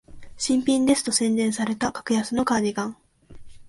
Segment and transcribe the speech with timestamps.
[0.35, 2.97] 新品ですと宣伝された格安のカーディガン